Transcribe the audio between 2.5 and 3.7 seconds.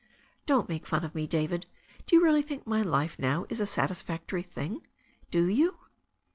my life now is a